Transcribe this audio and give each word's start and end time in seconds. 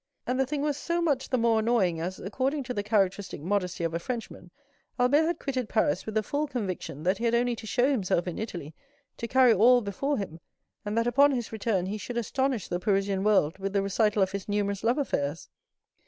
And 0.25 0.39
the 0.39 0.47
thing 0.47 0.63
was 0.63 0.77
so 0.77 0.99
much 0.99 1.29
the 1.29 1.37
more 1.37 1.59
annoying, 1.59 1.99
as, 2.01 2.17
according 2.19 2.63
to 2.63 2.73
the 2.73 2.81
characteristic 2.81 3.39
modesty 3.39 3.83
of 3.83 3.93
a 3.93 3.99
Frenchman, 3.99 4.49
Albert 4.97 5.27
had 5.27 5.37
quitted 5.37 5.69
Paris 5.69 6.07
with 6.07 6.15
the 6.15 6.23
full 6.23 6.47
conviction 6.47 7.03
that 7.03 7.19
he 7.19 7.25
had 7.25 7.35
only 7.35 7.55
to 7.57 7.67
show 7.67 7.87
himself 7.91 8.25
in 8.27 8.39
Italy 8.39 8.73
to 9.17 9.27
carry 9.27 9.53
all 9.53 9.79
before 9.81 10.17
him, 10.17 10.39
and 10.83 10.97
that 10.97 11.05
upon 11.05 11.33
his 11.33 11.51
return 11.51 11.85
he 11.85 11.99
should 11.99 12.17
astonish 12.17 12.67
the 12.67 12.79
Parisian 12.79 13.23
world 13.23 13.59
with 13.59 13.73
the 13.73 13.83
recital 13.83 14.23
of 14.23 14.31
his 14.31 14.49
numerous 14.49 14.83
love 14.83 14.97
affairs. 14.97 15.49